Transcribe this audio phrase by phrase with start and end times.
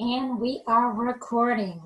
[0.00, 1.80] And we are recording.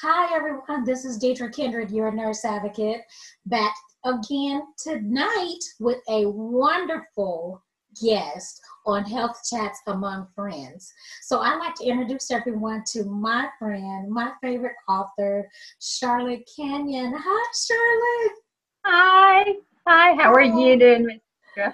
[0.00, 0.84] Hi, everyone.
[0.84, 3.02] This is Deidre Kindred, your nurse advocate,
[3.46, 3.72] back
[4.04, 7.62] again tonight with a wonderful
[8.02, 10.92] guest on Health Chats Among Friends.
[11.20, 15.48] So, I'd like to introduce everyone to my friend, my favorite author,
[15.80, 17.12] Charlotte Canion.
[17.16, 18.38] Hi, Charlotte.
[18.84, 19.44] Hi.
[19.86, 20.20] Hi.
[20.20, 21.72] How are you doing, Miss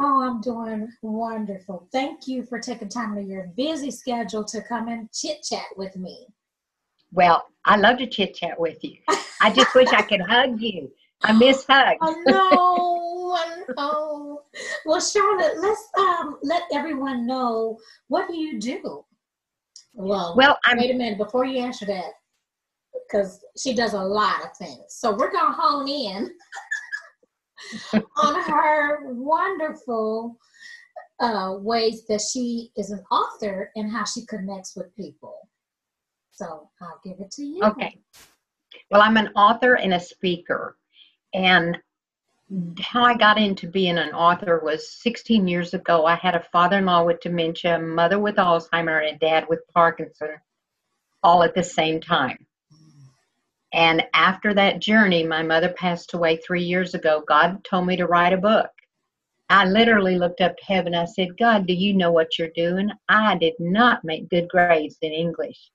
[0.00, 1.88] Oh, I'm doing wonderful.
[1.92, 5.66] Thank you for taking time out of your busy schedule to come and chit chat
[5.76, 6.26] with me.
[7.12, 8.96] Well, I love to chit chat with you.
[9.40, 10.90] I just wish I could hug you.
[11.22, 11.98] I miss hugs.
[12.00, 14.42] Oh no, I know.
[14.86, 19.04] Well, Charlotte, let's um let everyone know what do you do.
[19.94, 22.12] Well, Well, I'm wait a minute before you answer that,
[23.08, 24.84] because she does a lot of things.
[24.88, 26.30] So we're gonna hone in
[28.16, 30.38] on her wonderful
[31.20, 35.48] uh, ways that she is an author and how she connects with people.
[36.30, 37.62] So I'll give it to you.
[37.64, 37.98] okay.
[38.90, 40.76] Well, I'm an author and a speaker.
[41.34, 41.78] And
[42.80, 46.06] how I got into being an author was 16 years ago.
[46.06, 49.60] I had a father in law with dementia, mother with Alzheimer, and a dad with
[49.74, 50.36] Parkinson
[51.22, 52.46] all at the same time.
[53.72, 57.22] And after that journey, my mother passed away three years ago.
[57.28, 58.70] God told me to write a book.
[59.50, 60.94] I literally looked up to heaven.
[60.94, 62.90] I said, God, do you know what you're doing?
[63.08, 65.70] I did not make good grades in English.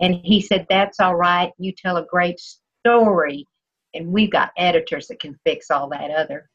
[0.00, 1.52] And he said, That's all right.
[1.58, 3.46] You tell a great story.
[3.94, 6.48] And we've got editors that can fix all that other.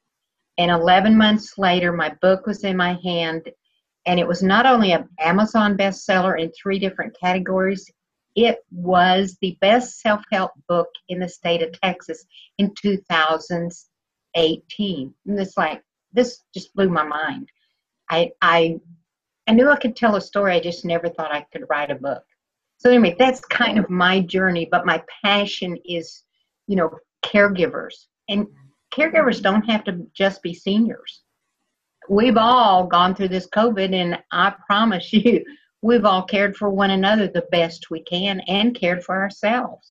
[0.57, 3.49] And 11 months later, my book was in my hand.
[4.05, 7.89] And it was not only an Amazon bestseller in three different categories,
[8.35, 12.25] it was the best self help book in the state of Texas
[12.57, 15.13] in 2018.
[15.25, 17.49] And it's like, this just blew my mind.
[18.09, 18.79] I, I,
[19.47, 21.95] I knew I could tell a story, I just never thought I could write a
[21.95, 22.23] book.
[22.77, 26.23] So, anyway, that's kind of my journey, but my passion is,
[26.67, 26.91] you know,
[27.25, 27.93] caregivers.
[28.29, 28.47] And
[28.93, 31.21] caregivers don't have to just be seniors.
[32.09, 35.43] We've all gone through this COVID, and I promise you,
[35.83, 39.87] we've all cared for one another the best we can and cared for ourselves.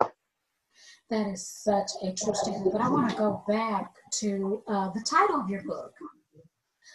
[1.11, 2.73] That is such a true statement.
[2.73, 5.93] But I want to go back to uh, the title of your book.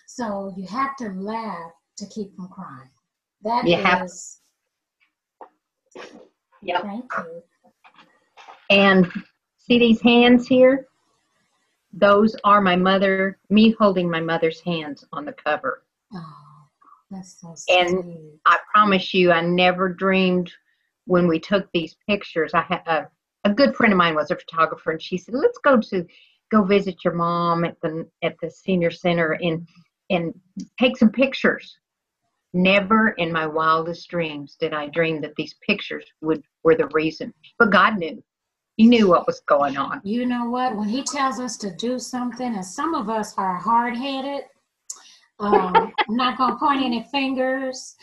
[0.07, 2.89] So you have to laugh to keep from crying.
[3.43, 3.71] That is.
[3.71, 4.09] You have-
[6.63, 6.81] Yep.
[6.81, 7.43] Thank you.
[8.71, 9.11] And
[9.59, 10.87] see these hands here?
[11.93, 15.83] Those are my mother, me holding my mother's hands on the cover.
[16.13, 16.67] Oh,
[17.11, 17.77] that's so sweet.
[17.77, 20.51] And- I promise you, I never dreamed
[21.05, 22.51] when we took these pictures.
[22.53, 23.05] I had a, uh,
[23.45, 26.05] a good friend of mine was a photographer, and she said, "Let's go to
[26.51, 29.67] go visit your mom at the at the senior center and
[30.11, 30.33] and
[30.79, 31.79] take some pictures."
[32.53, 37.33] Never in my wildest dreams did I dream that these pictures would were the reason.
[37.57, 38.23] But God knew.
[38.75, 40.01] He knew what was going on.
[40.03, 40.75] You know what?
[40.77, 44.43] When he tells us to do something, and some of us are hard headed,
[45.39, 47.95] um, I'm not going to point any fingers,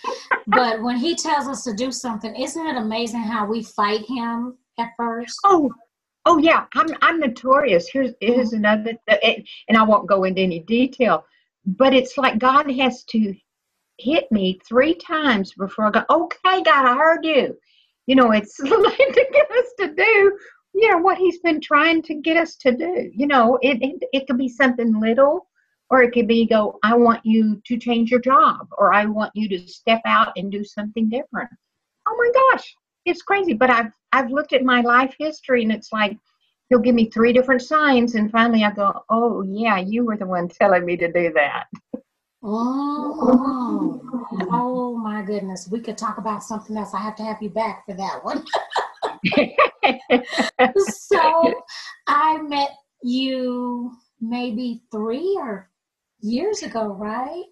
[0.46, 4.56] but when he tells us to do something, isn't it amazing how we fight him
[4.78, 5.38] at first?
[5.44, 5.72] Oh,
[6.26, 6.66] oh yeah.
[6.74, 7.88] I'm I'm notorious.
[7.88, 11.24] Here's here's another, and and I won't go into any detail,
[11.66, 13.34] but it's like God has to
[13.98, 16.04] hit me three times before I go.
[16.10, 17.56] Okay, God, I heard you.
[18.06, 20.38] You know, it's like to get us to do,
[20.74, 23.10] you know, what He's been trying to get us to do.
[23.12, 25.48] You know, it it, it could be something little.
[25.90, 29.32] Or it could be go, I want you to change your job, or I want
[29.34, 31.50] you to step out and do something different.
[32.06, 32.74] Oh my gosh,
[33.04, 36.16] it's crazy but i've i've looked at my life history and it's like
[36.68, 40.26] he'll give me three different signs and finally i go oh yeah you were the
[40.26, 41.66] one telling me to do that
[42.46, 44.02] Oh,
[44.52, 45.66] oh my goodness.
[45.72, 46.92] We could talk about something else.
[46.92, 48.44] I have to have you back for that one.
[50.76, 51.54] so
[52.06, 55.70] I met you maybe three or
[56.24, 57.44] years ago, right?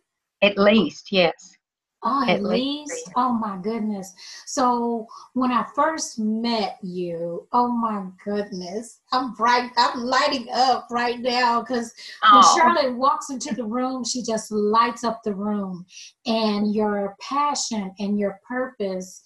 [0.42, 1.56] at least yes
[2.04, 3.10] Oh, at, At least least.
[3.16, 4.12] Oh my goodness.
[4.46, 9.70] So when I first met you, oh my goodness, I'm bright.
[9.76, 11.92] I'm lighting up right now because
[12.32, 15.86] when Charlotte walks into the room, she just lights up the room.
[16.26, 19.22] And your passion and your purpose,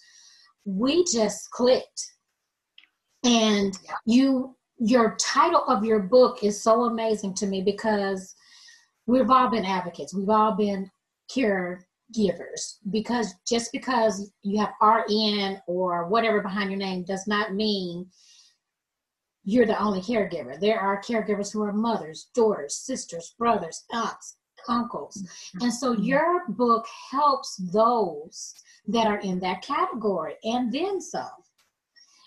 [0.67, 2.13] we just clicked.
[3.25, 8.35] And you, your title of your book is so amazing to me because
[9.07, 10.15] we've all been advocates.
[10.15, 10.91] We've all been
[11.31, 18.07] caregivers because just because you have RN or whatever behind your name does not mean
[19.45, 20.59] you're the only caregiver.
[20.59, 24.37] There are caregivers who are mothers, daughters, sisters, brothers, aunts,
[24.69, 25.17] uncles.
[25.23, 25.65] Mm-hmm.
[25.65, 26.03] And so mm-hmm.
[26.03, 28.55] your book helps those
[28.89, 31.31] that are in that category and then some.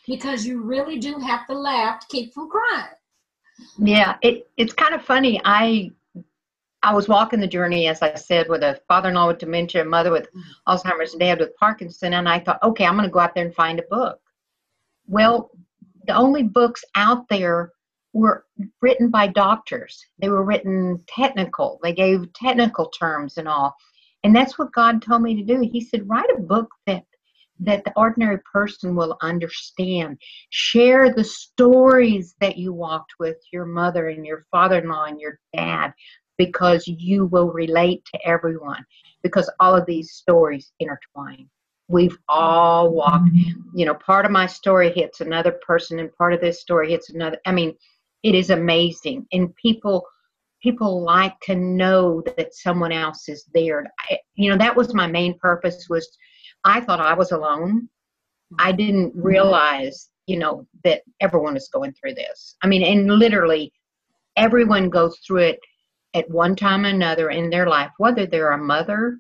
[0.07, 2.87] Because you really do have to laugh to keep from crying.
[3.77, 5.41] Yeah, it, it's kind of funny.
[5.43, 5.91] I
[6.81, 10.11] I was walking the journey, as I said, with a father-in-law with dementia, a mother
[10.11, 10.41] with mm-hmm.
[10.67, 13.45] Alzheimer's, and dad with Parkinson, and I thought, okay, I'm going to go out there
[13.45, 14.19] and find a book.
[15.07, 15.51] Well,
[16.07, 17.71] the only books out there
[18.13, 18.45] were
[18.81, 20.03] written by doctors.
[20.19, 21.79] They were written technical.
[21.83, 23.75] They gave technical terms and all.
[24.23, 25.61] And that's what God told me to do.
[25.61, 27.03] He said, write a book that
[27.61, 30.17] that the ordinary person will understand.
[30.49, 35.93] Share the stories that you walked with your mother and your father-in-law and your dad
[36.39, 38.83] because you will relate to everyone
[39.21, 41.47] because all of these stories intertwine.
[41.89, 43.77] We've all walked, mm-hmm.
[43.77, 47.09] you know, part of my story hits another person and part of this story hits
[47.09, 47.37] another.
[47.45, 47.75] I mean,
[48.23, 49.27] it is amazing.
[49.33, 50.05] And people
[50.61, 53.85] people like to know that someone else is there.
[54.09, 56.07] I, you know that was my main purpose was
[56.65, 57.89] i thought i was alone.
[58.57, 59.21] I didn't mm-hmm.
[59.21, 62.55] realize you know that everyone is going through this.
[62.61, 63.73] I mean and literally
[64.35, 65.59] everyone goes through it
[66.13, 69.19] at one time or another in their life whether they're a mother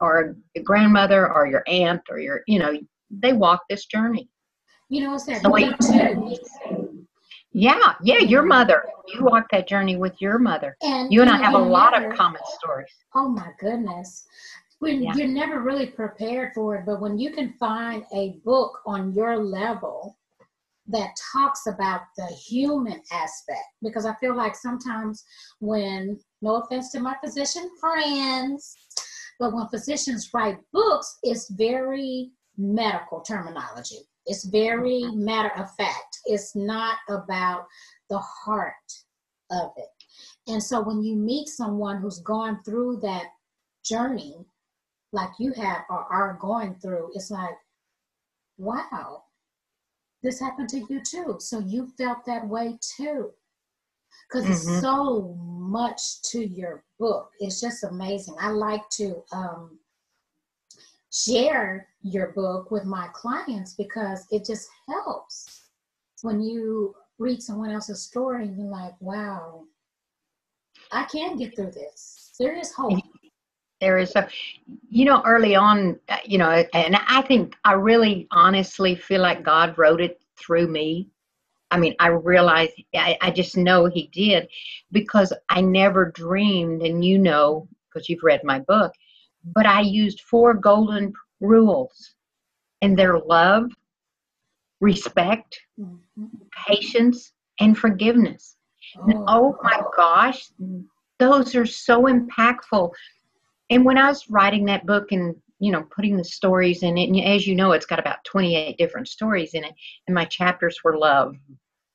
[0.00, 2.78] or a grandmother or your aunt or your you know
[3.10, 4.28] they walk this journey
[4.88, 6.86] you know it's that so me too
[7.58, 8.84] yeah, yeah, your mother.
[9.08, 10.76] You walked that journey with your mother.
[10.82, 12.92] And you and I have a lot never, of common stories.
[13.14, 14.26] Oh my goodness.
[14.80, 15.14] When yeah.
[15.14, 19.38] you're never really prepared for it, but when you can find a book on your
[19.38, 20.15] level
[20.88, 25.24] that talks about the human aspect, because I feel like sometimes
[25.60, 28.74] when, no offense to my physician friends,
[29.38, 35.24] but when physicians write books, it's very medical terminology it's very mm-hmm.
[35.24, 36.18] matter of fact.
[36.26, 37.66] It's not about
[38.10, 38.74] the heart
[39.50, 39.88] of it.
[40.48, 43.26] And so when you meet someone who's gone through that
[43.84, 44.36] journey,
[45.12, 47.54] like you have or are going through, it's like,
[48.58, 49.22] wow,
[50.26, 51.36] this happened to you too.
[51.38, 53.30] So you felt that way too.
[54.28, 54.72] Because mm-hmm.
[54.72, 57.30] it's so much to your book.
[57.38, 58.34] It's just amazing.
[58.40, 59.78] I like to um,
[61.12, 65.68] share your book with my clients because it just helps
[66.22, 69.62] when you read someone else's story and you're like, wow,
[70.90, 72.32] I can get through this.
[72.40, 72.98] There is hope.
[73.86, 74.26] There is a,
[74.90, 79.44] you know, early on, uh, you know, and I think I really honestly feel like
[79.44, 81.08] God wrote it through me.
[81.70, 84.48] I mean, I realize, I, I just know He did
[84.90, 88.92] because I never dreamed, and you know, because you've read my book,
[89.54, 92.16] but I used four golden rules,
[92.82, 93.70] and their love,
[94.80, 96.26] respect, mm-hmm.
[96.66, 98.56] patience, and forgiveness.
[98.98, 99.24] Oh.
[99.28, 100.50] oh my gosh,
[101.20, 102.90] those are so impactful.
[103.70, 107.08] And when I was writing that book and you know putting the stories in it,
[107.08, 109.74] and as you know, it's got about 28 different stories in it,
[110.06, 111.34] and my chapters were love.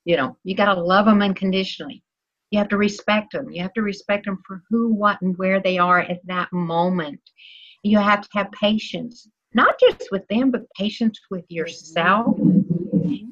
[0.05, 2.03] You know, you got to love them unconditionally.
[2.49, 3.49] You have to respect them.
[3.49, 7.21] You have to respect them for who, what, and where they are at that moment.
[7.83, 12.35] You have to have patience, not just with them, but patience with yourself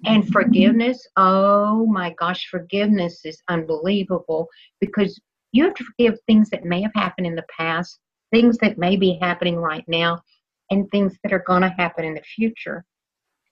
[0.06, 1.06] and forgiveness.
[1.18, 4.48] Oh my gosh, forgiveness is unbelievable
[4.80, 5.20] because
[5.52, 8.00] you have to forgive things that may have happened in the past,
[8.32, 10.22] things that may be happening right now,
[10.70, 12.86] and things that are going to happen in the future.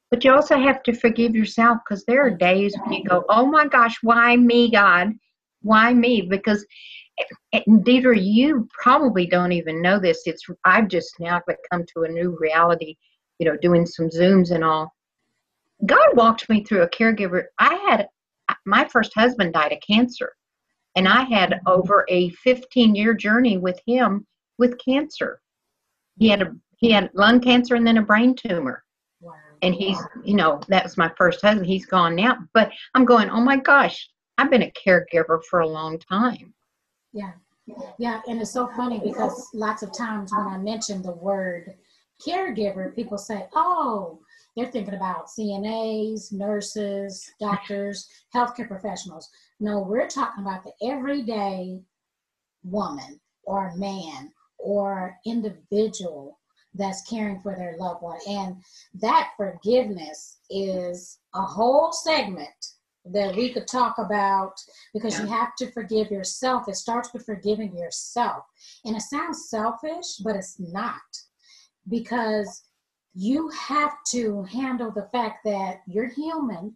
[0.10, 3.46] But you also have to forgive yourself because there are days when you go, oh
[3.46, 5.14] my gosh, why me, God?
[5.62, 6.22] Why me?
[6.22, 6.66] Because
[7.20, 10.22] eh, eh, and Deidre, you probably don't even know this.
[10.26, 12.96] It's I've just now come to a new reality,
[13.40, 14.94] you know, doing some zooms and all.
[15.86, 17.44] God walked me through a caregiver.
[17.60, 18.08] I had
[18.50, 20.34] uh, my first husband died of cancer,
[20.96, 24.26] and I had over a 15 year journey with him
[24.58, 25.42] with cancer.
[26.18, 28.84] He had a he had lung cancer and then a brain tumor.
[29.20, 29.34] Wow.
[29.62, 31.66] And he's, you know, that was my first husband.
[31.66, 32.38] He's gone now.
[32.54, 36.54] But I'm going, oh my gosh, I've been a caregiver for a long time.
[37.14, 37.32] Yeah.
[37.98, 38.22] Yeah.
[38.28, 41.76] And it's so funny because lots of times when I mention the word
[42.26, 44.20] caregiver, people say, oh,
[44.56, 49.30] they're thinking about CNAs, nurses, doctors, healthcare professionals.
[49.60, 51.80] No, we're talking about the everyday
[52.64, 56.40] woman or man or individual
[56.74, 58.20] that's caring for their loved one.
[58.28, 58.58] And
[58.96, 62.50] that forgiveness is a whole segment
[63.14, 64.54] that we could talk about
[64.94, 65.24] because yeah.
[65.24, 66.68] you have to forgive yourself.
[66.68, 68.44] It starts with forgiving yourself.
[68.86, 71.02] And it sounds selfish, but it's not
[71.90, 72.64] because
[73.14, 76.76] you have to handle the fact that you're human.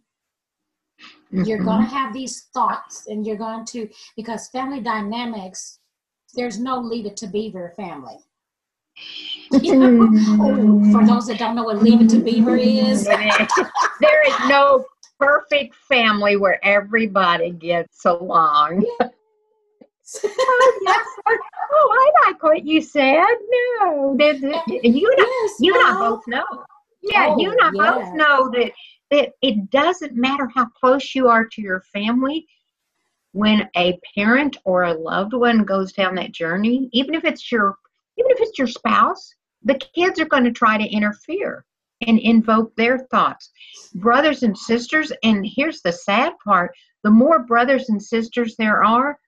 [1.32, 1.44] Mm-hmm.
[1.44, 5.78] You're going to have these thoughts and you're going to, because family dynamics
[6.34, 8.16] there's no leave it to beaver family
[9.62, 10.08] you know?
[10.40, 13.04] oh, for those that don't know what leave it to beaver is
[14.00, 14.84] there is no
[15.18, 18.84] perfect family where everybody gets along
[20.24, 21.06] oh, yes.
[21.28, 23.24] oh, I like what you said.
[23.80, 24.42] No, oh, you and
[24.82, 26.44] yes, you and I both know.
[27.02, 27.92] Yeah, oh, you and I yeah.
[27.92, 28.72] both know that
[29.10, 32.46] that it doesn't matter how close you are to your family.
[33.32, 37.76] When a parent or a loved one goes down that journey, even if it's your
[38.18, 39.34] even if it's your spouse,
[39.64, 41.64] the kids are going to try to interfere
[42.06, 43.50] and invoke their thoughts.
[43.94, 46.72] Brothers and sisters, and here's the sad part
[47.02, 49.18] the more brothers and sisters there are,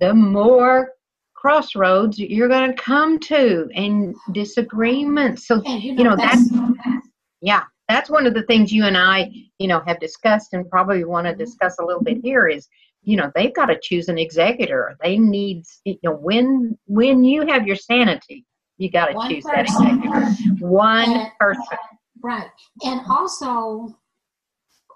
[0.00, 0.92] the more
[1.34, 5.46] crossroads you're going to come to and disagreements.
[5.46, 7.08] So, you know, you know that's, that's,
[7.40, 11.04] yeah, that's one of the things you and I, you know, have discussed and probably
[11.04, 11.40] want to mm-hmm.
[11.40, 12.68] discuss a little bit here is,
[13.02, 14.96] you know, they've got to choose an executor.
[15.02, 18.46] They need, you know, when when you have your sanity,
[18.78, 20.00] you got to choose person.
[20.00, 20.66] that executor.
[20.66, 21.64] One and, person.
[22.22, 22.48] Right.
[22.82, 23.96] And also,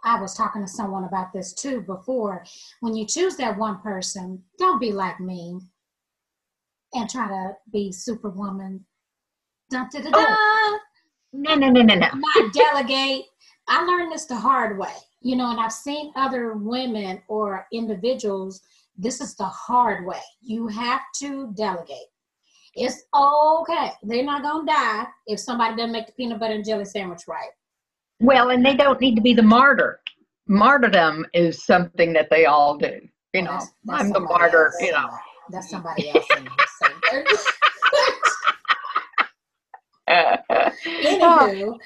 [0.04, 2.44] I was talking to someone about this too before.
[2.80, 5.58] When you choose that one person, don't be like me
[6.92, 8.84] and try to be superwoman.
[9.70, 10.26] Dun, da, da, da.
[10.28, 10.78] Oh.
[11.36, 12.08] No, no, no, no, no.
[12.14, 13.24] Not delegate.
[13.66, 18.60] I learned this the hard way, you know, and I've seen other women or individuals.
[18.96, 20.20] This is the hard way.
[20.42, 22.06] You have to delegate.
[22.76, 23.90] It's okay.
[24.04, 27.50] They're not gonna die if somebody doesn't make the peanut butter and jelly sandwich right.
[28.20, 30.00] Well, and they don't need to be the martyr.
[30.46, 33.00] Martyrdom is something that they all do.
[33.32, 34.66] You oh, know, that's, that's I'm the martyr.
[34.66, 34.76] Else.
[34.80, 35.10] You know,
[35.50, 36.26] that's somebody else.
[40.84, 41.78] Anywho,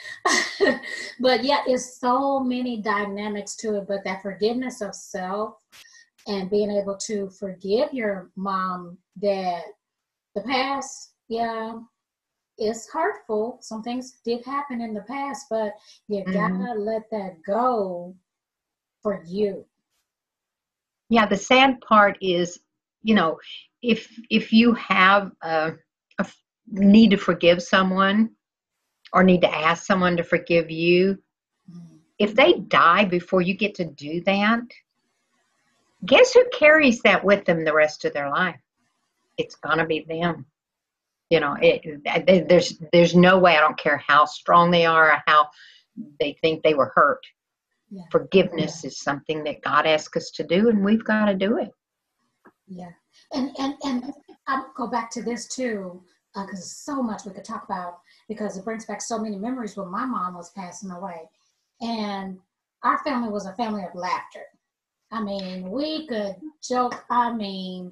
[1.21, 3.89] but yeah, it's so many dynamics to it.
[3.89, 5.55] But that forgiveness of self
[6.27, 9.63] and being able to forgive your mom, dad,
[10.35, 11.79] the past, yeah,
[12.59, 13.59] it's hurtful.
[13.63, 15.73] Some things did happen in the past, but
[16.09, 16.33] you mm-hmm.
[16.33, 18.15] gotta let that go
[19.03, 19.65] for you.
[21.09, 22.61] Yeah, the sad part is,
[23.03, 23.39] you know,
[23.83, 25.73] if if you have a,
[26.19, 26.27] a
[26.67, 28.31] need to forgive someone
[29.13, 31.19] or need to ask someone to forgive you,
[32.19, 34.63] if they die before you get to do that,
[36.05, 38.61] guess who carries that with them the rest of their life?
[39.37, 40.47] It's gonna be them
[41.31, 45.23] you know it, there's there's no way i don't care how strong they are or
[45.27, 45.49] how
[46.21, 47.25] they think they were hurt
[47.91, 48.03] yeah.
[48.11, 48.89] forgiveness yeah.
[48.89, 51.71] is something that god asks us to do and we've got to do it
[52.67, 52.91] yeah
[53.33, 54.13] and and and
[54.47, 56.03] i'll go back to this too
[56.35, 59.77] because uh, so much we could talk about because it brings back so many memories
[59.77, 61.23] when my mom was passing away
[61.81, 62.39] and
[62.83, 64.45] our family was a family of laughter
[65.13, 67.91] i mean we could joke i mean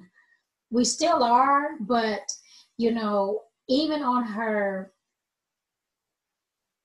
[0.69, 2.29] we still are but
[2.77, 4.93] you know, even on her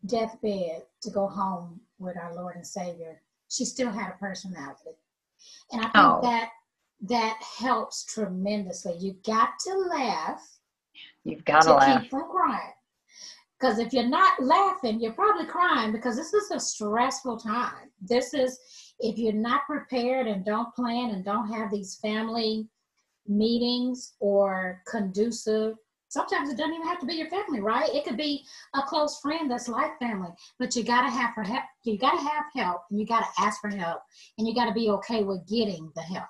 [0.07, 4.97] deathbed to go home with our Lord and Savior, she still had a personality.
[5.71, 6.21] And I think oh.
[6.23, 6.51] that
[7.09, 8.97] that helps tremendously.
[8.99, 10.41] You got to laugh.
[11.25, 12.03] You've got to laugh.
[12.03, 12.73] keep from crying.
[13.63, 17.91] Because if you're not laughing, you're probably crying because this is a stressful time.
[18.01, 18.59] This is
[18.99, 22.67] if you're not prepared and don't plan and don't have these family
[23.29, 25.77] meetings or conducive
[26.09, 27.89] sometimes it doesn't even have to be your family right?
[27.95, 31.45] It could be a close friend that's like family but you got to have for
[31.45, 34.01] help you got to have help and you got to ask for help
[34.39, 36.27] and you got to be okay with getting the help.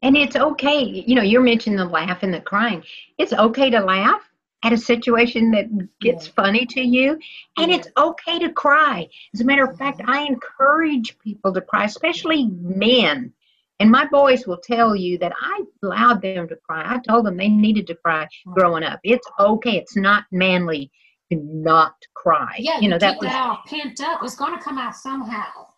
[0.00, 2.82] And it's okay you know you're mentioning the laugh and the crying.
[3.18, 4.29] It's okay to laugh
[4.62, 5.66] at a situation that
[6.00, 6.32] gets yeah.
[6.36, 7.18] funny to you
[7.56, 7.78] and yeah.
[7.78, 12.46] it's okay to cry as a matter of fact i encourage people to cry especially
[12.60, 13.32] men
[13.80, 16.84] and my boys will tell you that I allowed them to cry.
[16.84, 19.00] I told them they needed to cry growing up.
[19.02, 19.78] It's okay.
[19.78, 20.92] It's not manly
[21.32, 22.56] to not cry.
[22.58, 24.20] Yeah, you know that was that pent up.
[24.22, 25.68] It's going to come out somehow.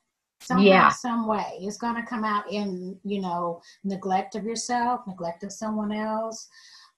[0.40, 0.88] Somehow, yeah.
[0.88, 1.58] some way.
[1.60, 6.48] It's going to come out in you know neglect of yourself, neglect of someone else.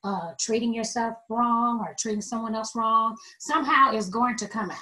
[0.05, 4.77] Uh, treating yourself wrong or treating someone else wrong somehow is going to come out.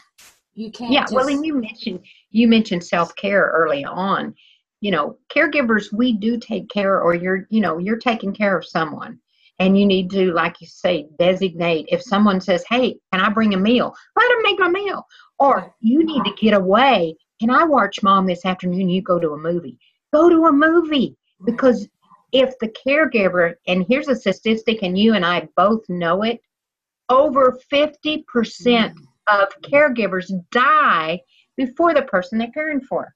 [0.55, 1.15] You can't yeah just...
[1.15, 2.01] well and you mentioned
[2.31, 4.35] you mentioned self-care early on.
[4.81, 8.67] You know caregivers we do take care or you're you know you're taking care of
[8.67, 9.21] someone.
[9.61, 13.55] And you need to like you say designate if someone says hey can i bring
[13.55, 13.95] a meal?
[14.17, 15.07] Let them make a meal.
[15.39, 17.15] Or you need to get away.
[17.39, 18.89] Can i watch mom this afternoon?
[18.89, 19.79] You go to a movie.
[20.13, 21.89] Go to a movie because
[22.33, 26.41] if the caregiver and here's a statistic and you and i both know it
[27.09, 28.95] over 50%
[29.29, 31.21] of caregivers die
[31.57, 33.15] before the person they're caring for.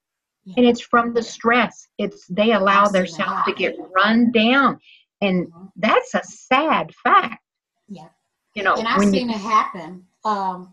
[0.56, 1.88] And it's from the stress.
[1.98, 4.78] It's they allow themselves to get run down.
[5.20, 5.66] And mm-hmm.
[5.74, 7.42] that's a sad fact.
[7.88, 8.10] Yeah.
[8.54, 10.04] You know, and I've seen you, it happen.
[10.24, 10.72] Um,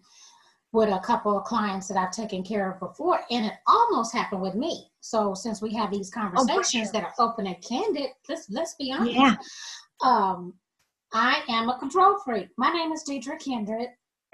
[0.73, 4.41] with a couple of clients that I've taken care of before, and it almost happened
[4.41, 4.89] with me.
[4.99, 8.75] So since we have these oh, conversations oh, that are open and candid, let's let's
[8.75, 9.15] be honest.
[9.15, 9.35] Yeah.
[10.03, 10.55] Um,
[11.13, 12.49] I am a control freak.
[12.57, 13.89] My name is Deidre Kindred.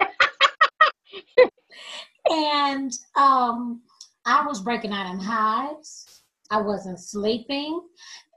[2.30, 3.82] and um,
[4.24, 6.22] I was breaking out in hives.
[6.50, 7.82] I wasn't sleeping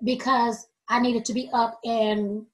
[0.04, 2.46] because I needed to be up and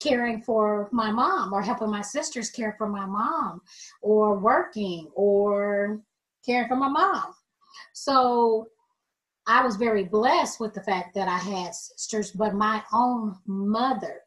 [0.00, 3.60] caring for my mom or helping my sisters care for my mom
[4.02, 6.00] or working or
[6.44, 7.34] caring for my mom.
[7.92, 8.68] So
[9.46, 14.20] I was very blessed with the fact that I had sisters, but my own mother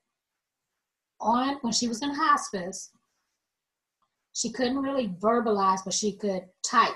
[1.20, 2.92] on when she was in hospice,
[4.34, 6.96] she couldn't really verbalize, but she could type.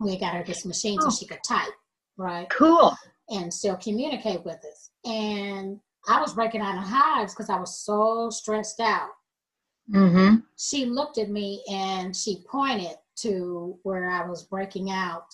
[0.00, 1.08] We got her this machine oh.
[1.08, 1.72] so she could type,
[2.16, 2.48] right?
[2.50, 2.94] Cool.
[3.30, 4.90] And still communicate with us.
[5.04, 9.10] And I was breaking out in hives because I was so stressed out.
[9.92, 10.36] Mm-hmm.
[10.56, 15.26] She looked at me and she pointed to where I was breaking out.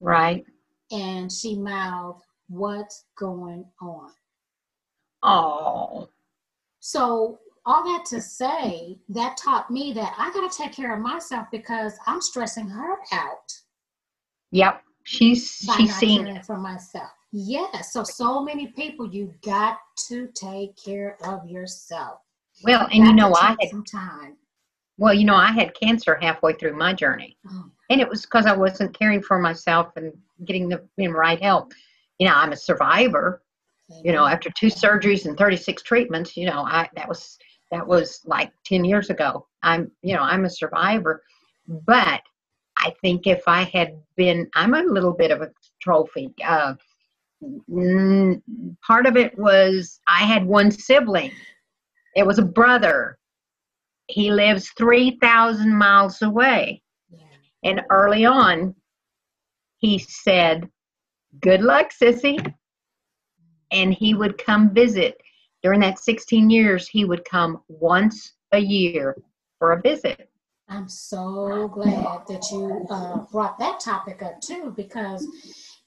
[0.00, 0.44] Right.
[0.90, 4.10] And she mouthed, What's going on?
[5.22, 6.08] Oh.
[6.78, 11.02] So, all that to say, that taught me that I got to take care of
[11.02, 13.52] myself because I'm stressing her out.
[14.52, 14.82] Yep.
[15.02, 17.10] She's she's seeing it for myself.
[17.38, 17.92] Yes.
[17.92, 19.76] So so many people, you got
[20.08, 22.20] to take care of yourself.
[22.64, 24.38] Well, and you know, I had some time.
[24.96, 27.66] Well, you know, I had cancer halfway through my journey, oh.
[27.90, 30.14] and it was because I wasn't caring for myself and
[30.46, 31.74] getting the you know, right help.
[32.18, 33.42] You know, I'm a survivor.
[34.02, 37.38] You know, after two surgeries and 36 treatments, you know, I that was
[37.70, 39.46] that was like 10 years ago.
[39.62, 41.22] I'm, you know, I'm a survivor,
[41.68, 42.22] but
[42.78, 45.50] I think if I had been, I'm a little bit of a
[45.82, 46.32] trophy.
[46.42, 46.74] Uh,
[48.86, 51.32] part of it was I had one sibling.
[52.14, 53.18] It was a brother.
[54.08, 56.82] He lives 3,000 miles away.
[57.64, 58.74] And early on,
[59.78, 60.70] he said,
[61.40, 62.54] Good luck, sissy.
[63.72, 65.20] And he would come visit.
[65.62, 69.16] During that 16 years, he would come once a year
[69.58, 70.30] for a visit.
[70.68, 75.26] I'm so glad that you uh, brought that topic up too, because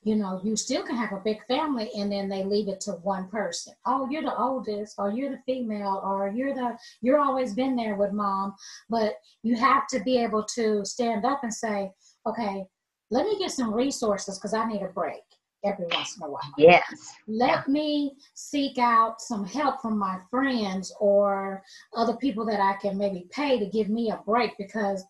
[0.03, 2.91] you know, you still can have a big family and then they leave it to
[2.91, 3.73] one person.
[3.85, 7.95] Oh, you're the oldest, or you're the female, or you're the, you're always been there
[7.95, 8.55] with mom.
[8.89, 11.91] But you have to be able to stand up and say,
[12.25, 12.65] okay,
[13.11, 15.23] let me get some resources because I need a break
[15.65, 16.53] every once in a while.
[16.57, 16.83] Yes.
[17.27, 17.71] Let yeah.
[17.71, 21.61] me seek out some help from my friends or
[21.95, 25.03] other people that I can maybe pay to give me a break because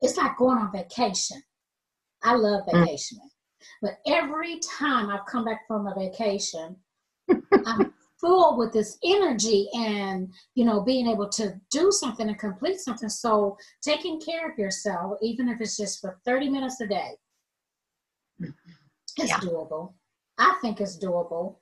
[0.00, 1.42] it's like going on vacation.
[2.22, 2.86] I love mm.
[3.82, 6.76] But every time I've come back from a vacation,
[7.66, 12.80] I'm full with this energy and you know being able to do something and complete
[12.80, 13.08] something.
[13.08, 17.10] So taking care of yourself, even if it's just for 30 minutes a day,
[18.40, 19.38] it's yeah.
[19.38, 19.94] doable.
[20.38, 21.56] I think it's doable.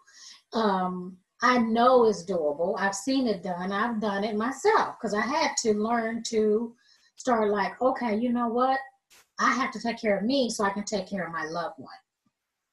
[0.52, 2.74] Um, I know it's doable.
[2.78, 3.72] I've seen it done.
[3.72, 6.74] I've done it myself because I had to learn to
[7.16, 8.78] start like, okay, you know what?
[9.38, 11.78] I have to take care of me so I can take care of my loved
[11.78, 11.90] one.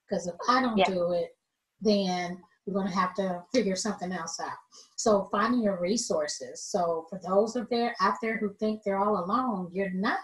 [0.07, 0.85] Because if I don't yeah.
[0.85, 1.35] do it,
[1.81, 4.57] then we're going to have to figure something else out.
[4.95, 6.63] So finding your resources.
[6.63, 10.19] So for those of there out there who think they're all alone, you're not.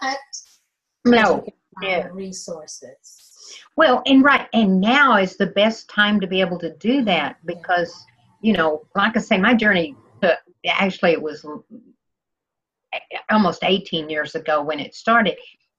[1.04, 1.44] No.
[1.82, 2.08] Yeah.
[2.12, 3.28] Resources.
[3.76, 7.36] Well, and right, and now is the best time to be able to do that
[7.44, 8.04] because,
[8.42, 9.96] you know, like I say, my journey.
[10.22, 11.46] To, actually, it was
[12.92, 12.98] eh,
[13.30, 15.36] almost 18 years ago when it started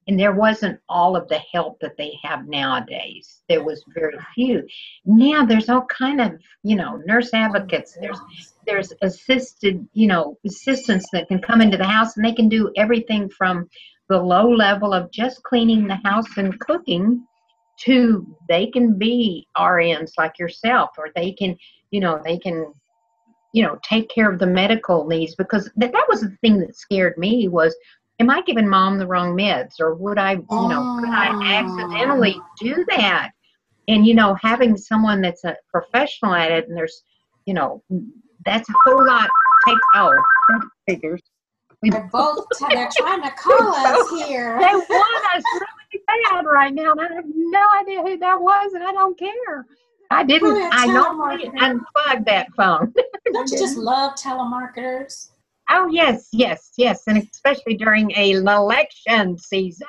[0.10, 3.44] and there wasn't all of the help that they have nowadays.
[3.48, 4.68] There was very few.
[5.06, 6.32] Now there's all kind of
[6.64, 7.96] you know nurse advocates.
[8.02, 8.20] There's
[8.66, 12.72] there's assisted you know assistants that can come into the house and they can do
[12.76, 13.70] everything from
[14.10, 17.24] the low level of just cleaning the house and cooking
[17.82, 21.56] to they can be RNs like yourself or they can
[21.92, 22.74] you know they can
[23.54, 26.76] you know take care of the medical needs because that, that was the thing that
[26.76, 27.76] scared me was
[28.20, 31.44] am I giving mom the wrong meds or would I, you know, could I oh.
[31.44, 32.46] accidentally oh.
[32.60, 33.32] do that?
[33.88, 37.02] And, you know, having someone that's a professional at it and there's,
[37.46, 37.84] you know,
[38.46, 39.30] that's a whole lot
[39.68, 40.12] take, oh,
[40.50, 41.22] that figures.
[41.82, 44.60] We they're both they're trying to call us here.
[44.60, 48.74] They want us really bad right now, and I have no idea who that was,
[48.74, 49.66] and I don't care.
[50.12, 50.58] I didn't.
[50.74, 52.94] I normally unplug that phone.
[53.32, 55.30] don't you just love telemarketers?
[55.70, 59.88] Oh yes, yes, yes, and especially during a election season.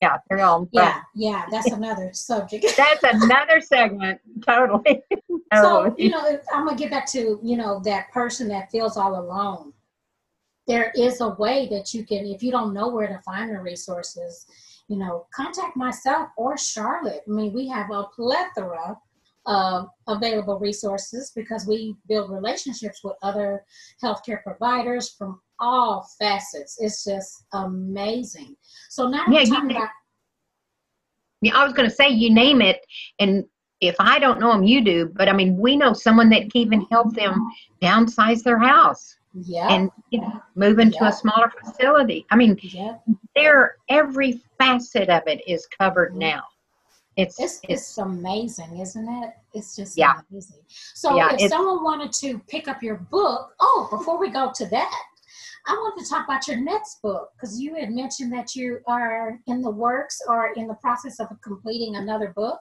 [0.00, 0.68] Yeah, they're all.
[0.72, 2.66] Yeah, yeah, that's another subject.
[2.76, 4.20] that's another segment.
[4.46, 4.82] Totally.
[4.82, 5.00] totally.
[5.54, 8.96] So oh, you know, I'm gonna get back to you know that person that feels
[8.96, 9.72] all alone.
[10.66, 13.60] There is a way that you can, if you don't know where to find the
[13.60, 14.46] resources,
[14.88, 17.22] you know, contact myself or Charlotte.
[17.28, 18.96] I mean, we have a plethora
[19.46, 23.64] of available resources because we build relationships with other
[24.02, 26.78] healthcare providers from all facets.
[26.80, 28.56] It's just amazing.
[28.90, 29.90] So now yeah, you about-
[31.42, 32.80] yeah, I was going to say you name it,
[33.18, 33.44] and
[33.80, 35.12] if I don't know them, you do.
[35.14, 37.34] But I mean, we know someone that can even help them
[37.82, 39.16] downsize their house.
[39.34, 39.68] Yeah.
[39.68, 41.08] And you know, move into yeah.
[41.08, 42.24] a smaller facility.
[42.30, 42.96] I mean, yeah.
[43.34, 46.20] there every facet of it is covered mm-hmm.
[46.20, 46.44] now.
[47.16, 49.30] It's, it's, it's amazing, isn't it?
[49.52, 50.14] It's just yeah.
[50.30, 50.62] amazing.
[50.68, 54.66] So yeah, if someone wanted to pick up your book, oh, before we go to
[54.66, 55.02] that,
[55.66, 59.38] I want to talk about your next book because you had mentioned that you are
[59.46, 62.60] in the works or in the process of completing another book.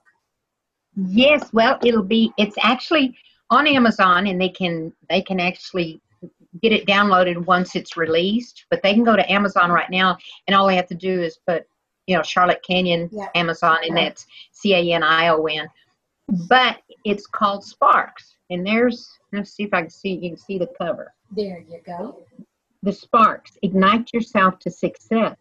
[0.96, 2.32] Yes, well, it'll be.
[2.38, 3.18] It's actually
[3.50, 6.00] on Amazon, and they can they can actually
[6.62, 8.66] get it downloaded once it's released.
[8.70, 11.40] But they can go to Amazon right now, and all they have to do is
[11.48, 11.66] put
[12.08, 13.32] you know Charlotte Canion, yep.
[13.36, 15.68] Amazon, and that's C A N I O N.
[16.48, 20.58] But it's called Sparks, and there's let's see if I can see you can see
[20.58, 21.14] the cover.
[21.32, 22.24] There you go.
[22.82, 25.38] The Sparks ignite yourself to success.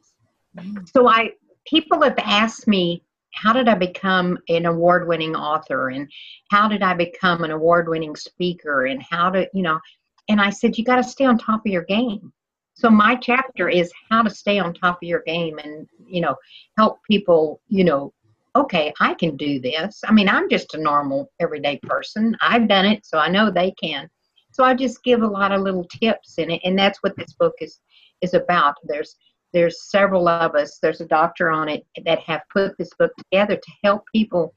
[0.57, 0.89] Mm.
[0.89, 1.33] So I
[1.67, 3.03] people have asked me
[3.35, 6.11] how did I become an award winning author and
[6.51, 9.81] how did I become an award winning speaker and how to you know
[10.29, 12.33] and I said you got to stay on top of your game
[12.75, 16.37] so my chapter is how to stay on top of your game and, you know,
[16.79, 18.13] help people, you know,
[18.57, 20.03] okay, I can do this.
[20.07, 22.37] I mean, I'm just a normal everyday person.
[22.41, 24.09] I've done it, so I know they can.
[24.53, 27.33] So I just give a lot of little tips in it, and that's what this
[27.35, 27.81] book is
[28.21, 28.75] is about.
[28.85, 29.17] There's
[29.53, 30.79] there's several of us.
[30.79, 34.55] There's a doctor on it that have put this book together to help people,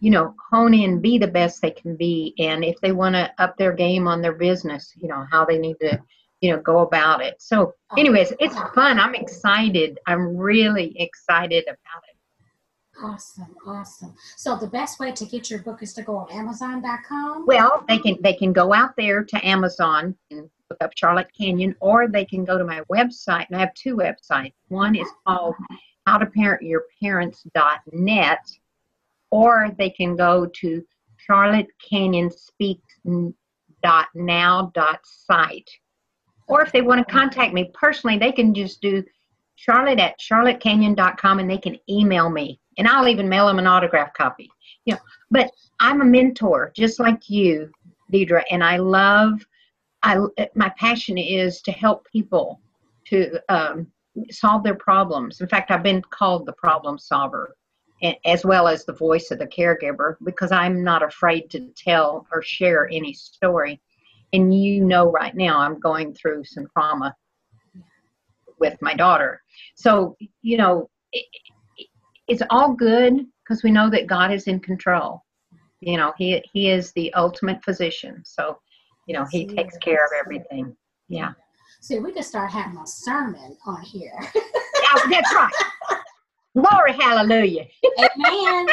[0.00, 3.30] you know, hone in, be the best they can be, and if they want to
[3.38, 6.00] up their game on their business, you know, how they need to
[6.44, 7.40] you know go about it.
[7.40, 9.00] So anyways it's fun.
[9.00, 9.98] I'm excited.
[10.06, 12.16] I'm really excited about it.
[13.02, 14.14] Awesome awesome.
[14.36, 17.98] So the best way to get your book is to go on amazon.com well they
[17.98, 22.26] can they can go out there to amazon and look up charlotte Canion, or they
[22.26, 24.52] can go to my website and i have two websites.
[24.68, 25.54] One is called
[26.06, 28.44] how to parent your parents.net
[29.30, 30.84] or they can go to
[31.16, 33.00] charlotte canion speaks
[33.82, 35.70] dot now dot site
[36.46, 39.02] or if they want to contact me personally, they can just do
[39.56, 42.60] charlotte at charlottecanion.com and they can email me.
[42.76, 44.50] And I'll even mail them an autograph copy.
[44.84, 47.70] You know, but I'm a mentor just like you,
[48.12, 49.44] Deidre, and I love
[50.02, 50.18] I
[50.54, 52.60] my passion is to help people
[53.06, 53.86] to um,
[54.30, 55.40] solve their problems.
[55.40, 57.56] In fact, I've been called the problem solver
[58.26, 62.42] as well as the voice of the caregiver because I'm not afraid to tell or
[62.42, 63.80] share any story
[64.34, 67.14] and you know right now i'm going through some trauma
[68.58, 69.42] with my daughter.
[69.76, 71.26] So you know it,
[72.28, 75.22] it's all good because we know that god is in control.
[75.80, 78.58] You know he he is the ultimate physician so
[79.06, 80.76] you know he takes care of everything.
[81.08, 81.32] Yeah.
[81.80, 84.18] See we could start having a sermon on here.
[84.34, 85.52] Yeah, that's right.
[86.56, 87.66] Glory hallelujah.
[87.98, 88.66] Amen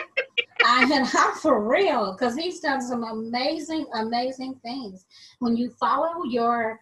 [0.65, 5.05] I mean, I'm for real because he's done some amazing, amazing things.
[5.39, 6.79] When you follow your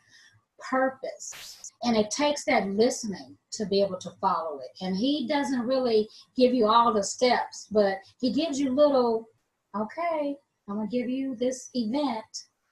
[0.70, 4.86] purpose, and it takes that listening to be able to follow it.
[4.86, 9.30] And he doesn't really give you all the steps, but he gives you little,
[9.76, 10.36] okay,
[10.68, 12.26] I'm to give you this event,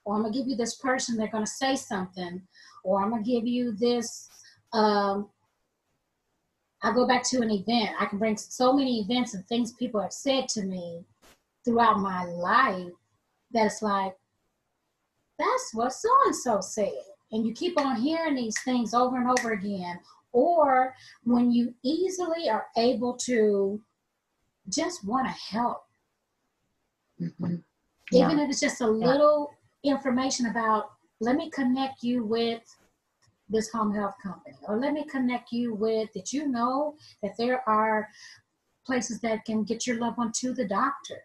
[0.04, 2.42] or I'm to give you this person, they're to say something,
[2.84, 4.30] or I'm to give you this
[4.74, 5.30] um,
[6.84, 7.96] I go back to an event.
[8.00, 11.04] I can bring so many events and things people have said to me
[11.66, 12.92] throughout my life
[13.52, 14.16] that it's like,
[15.40, 16.92] that's what so and so said.
[17.32, 20.00] And you keep on hearing these things over and over again.
[20.32, 23.82] Or when you easily are able to
[24.70, 25.84] just want to help.
[27.22, 27.56] Mm-hmm.
[28.12, 28.26] Yeah.
[28.26, 29.94] Even if it's just a little yeah.
[29.94, 32.62] information about, let me connect you with
[33.50, 34.56] this home health company.
[34.64, 38.08] Or let me connect you with that you know that there are
[38.86, 41.22] places that can get your loved one to the doctor?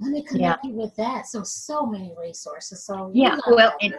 [0.00, 0.70] Let me connect yeah.
[0.70, 1.26] you with that.
[1.26, 2.84] So so many resources.
[2.84, 3.94] So yeah well and,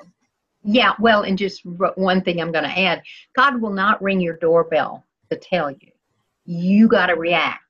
[0.63, 3.03] yeah well and just one thing i'm going to add
[3.35, 5.91] god will not ring your doorbell to tell you
[6.45, 7.61] you got to react.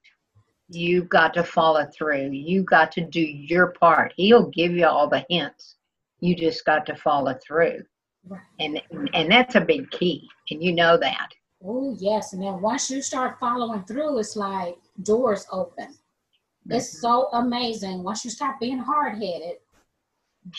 [0.67, 2.31] You've got to follow through.
[2.31, 4.13] You got to do your part.
[4.17, 5.75] He'll give you all the hints.
[6.19, 7.83] You just got to follow through
[8.27, 8.41] Right.
[8.59, 8.81] And
[9.13, 11.29] and that's a big key, and you know that.
[11.63, 15.87] Oh yes, and then once you start following through, it's like doors open.
[15.87, 16.73] Mm-hmm.
[16.73, 18.03] It's so amazing.
[18.03, 19.57] Once you start being hard headed,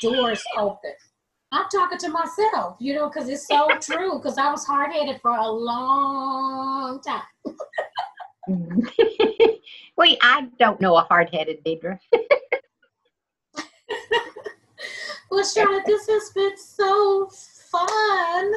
[0.00, 0.92] doors open.
[1.52, 4.18] I'm talking to myself, you know, because it's so true.
[4.18, 7.22] Because I was hard headed for a long time.
[9.96, 11.98] Wait, I don't know a hard headed Deidre.
[15.31, 17.29] well, Charlotte, this has been so
[17.70, 18.52] fun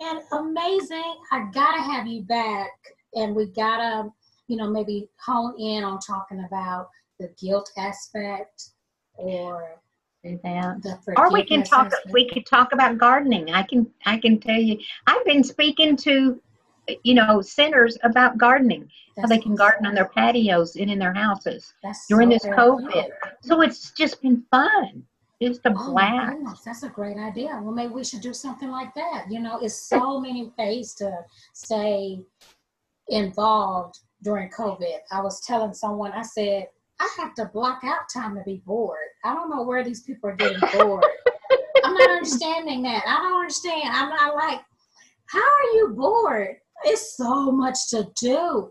[0.00, 1.16] and amazing.
[1.32, 2.70] I gotta have you back,
[3.14, 4.10] and we gotta,
[4.48, 6.88] you know, maybe hone in on talking about
[7.18, 8.70] the guilt aspect
[9.14, 9.80] or
[10.24, 11.14] that.
[11.16, 11.86] Or we can talk.
[11.86, 12.12] Aspect.
[12.12, 13.52] We could talk about gardening.
[13.52, 13.86] I can.
[14.06, 14.78] I can tell you.
[15.06, 16.40] I've been speaking to,
[17.02, 18.90] you know, centers about gardening.
[19.16, 21.72] That's how they can garden on their patios and in their houses
[22.08, 23.08] during so this COVID.
[23.42, 25.04] So it's just been fun.
[25.42, 26.32] Just a oh blast.
[26.32, 27.58] Goodness, that's a great idea.
[27.62, 29.26] Well, maybe we should do something like that.
[29.30, 31.10] You know, it's so many ways to
[31.54, 32.20] stay
[33.08, 34.98] involved during COVID.
[35.10, 36.68] I was telling someone, I said,
[37.00, 38.98] I have to block out time to be bored.
[39.24, 41.04] I don't know where these people are getting bored.
[41.84, 43.02] I'm not understanding that.
[43.06, 43.84] I don't understand.
[43.84, 44.60] I'm not like,
[45.26, 46.56] how are you bored?
[46.84, 48.70] It's so much to do.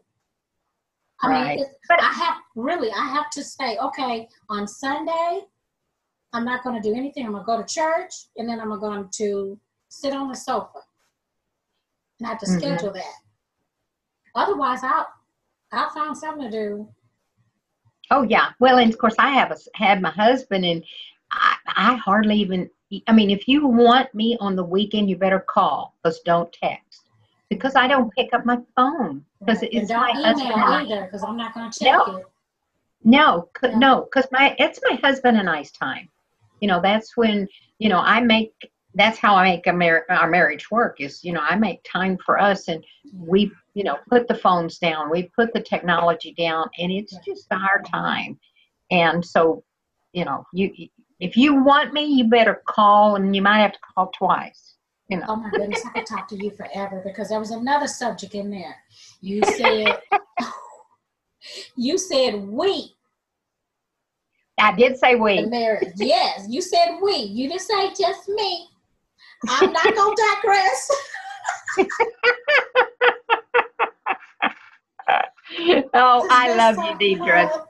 [1.21, 1.57] I right.
[1.57, 5.41] mean, but I have really, I have to say, okay, on Sunday,
[6.33, 7.25] I'm not going to do anything.
[7.25, 10.79] I'm going to go to church and then I'm going to sit on the sofa.
[12.19, 12.59] And I have to mm-hmm.
[12.59, 13.13] schedule that.
[14.35, 15.07] Otherwise, I'll,
[15.71, 16.89] I'll find something to do
[18.11, 18.49] Oh yeah.
[18.59, 20.83] Well, and of course I have a, had my husband, and
[21.31, 22.69] I, I hardly even.
[23.07, 25.93] I mean, if you want me on the weekend, you better call.
[26.01, 27.03] Because don't text.
[27.49, 29.23] Because I don't pick up my phone.
[29.39, 29.69] Because right.
[29.71, 31.05] it's my husband either.
[31.05, 32.17] Because I'm not going to check no.
[32.17, 32.25] it.
[33.03, 36.09] No, no, because my it's my husband and I's time.
[36.61, 37.47] You know, that's when
[37.79, 38.53] you know I make.
[38.95, 40.99] That's how I make mar- our marriage work.
[40.99, 44.77] Is you know I make time for us, and we you know, put the phones
[44.77, 45.09] down.
[45.09, 48.37] We put the technology down, and it's just our time.
[48.91, 49.63] And so,
[50.11, 50.89] you know, you
[51.21, 54.75] if you want me, you better call, and you might have to call twice.
[55.07, 55.27] You know.
[55.29, 58.49] Oh my goodness, I could talk to you forever because there was another subject in
[58.51, 58.75] there.
[59.21, 59.97] You said,
[61.77, 62.97] you said we.
[64.59, 65.45] I did say we.
[65.45, 65.93] Marriage.
[65.95, 67.15] Yes, you said we.
[67.15, 68.67] You didn't say just me.
[69.47, 70.91] I'm not gonna digress.
[75.93, 77.65] oh, I love you, Deidre.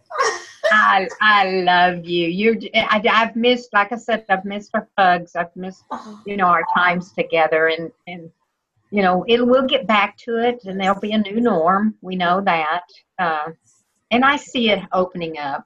[0.72, 2.28] I I love you.
[2.28, 5.36] You, I, I've missed, like I said, I've missed our hugs.
[5.36, 6.16] I've missed, uh-huh.
[6.26, 8.32] you know, our times together, and and
[8.92, 11.96] you know, it will get back to it, and there'll be a new norm.
[12.02, 12.84] We know that,
[13.20, 13.52] uh,
[14.12, 15.66] and I see it opening up.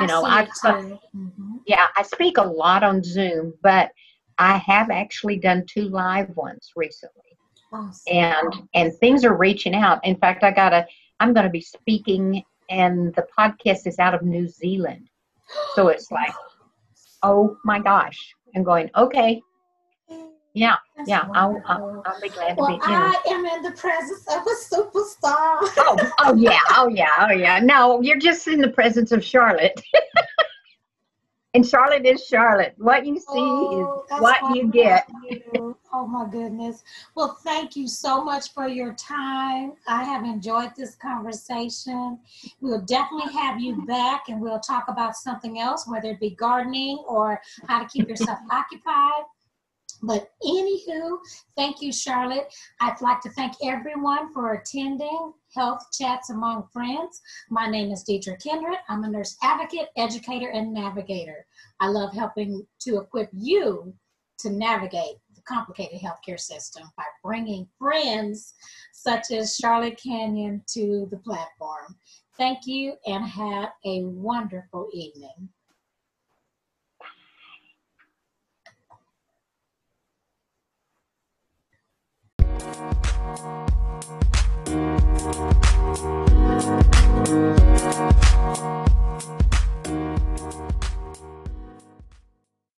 [0.00, 1.56] You know, I've mm-hmm.
[1.66, 3.90] yeah, I speak a lot on Zoom, but
[4.38, 7.22] I have actually done two live ones recently.
[7.72, 8.14] Awesome.
[8.14, 10.04] And and things are reaching out.
[10.04, 10.86] In fact, I got a
[11.20, 15.08] I'm going to be speaking, and the podcast is out of New Zealand.
[15.74, 16.32] So it's like,
[17.22, 18.18] oh my gosh.
[18.54, 19.40] I'm going, okay.
[20.54, 22.84] Yeah, That's yeah, I'll, uh, I'll, I'll, be glad well, to be.
[22.84, 23.14] You know.
[23.14, 25.58] I am in the presence of a superstar.
[25.78, 27.58] oh, oh yeah, oh yeah, oh yeah.
[27.58, 29.80] No, you're just in the presence of Charlotte.
[31.54, 32.74] And Charlotte is Charlotte.
[32.78, 35.06] What you see oh, is what you get.
[35.28, 35.76] You.
[35.92, 36.82] Oh my goodness.
[37.14, 39.74] Well, thank you so much for your time.
[39.86, 42.18] I have enjoyed this conversation.
[42.62, 47.04] We'll definitely have you back and we'll talk about something else, whether it be gardening
[47.06, 47.38] or
[47.68, 49.24] how to keep yourself occupied.
[50.04, 51.18] But anywho,
[51.56, 52.52] thank you, Charlotte.
[52.80, 57.20] I'd like to thank everyone for attending Health Chats Among Friends.
[57.50, 58.78] My name is Deidre Kindred.
[58.88, 61.46] I'm a nurse advocate, educator, and navigator.
[61.78, 63.94] I love helping to equip you
[64.38, 68.54] to navigate the complicated healthcare system by bringing friends
[68.92, 71.96] such as Charlotte Canion to the platform.
[72.36, 75.48] Thank you and have a wonderful evening.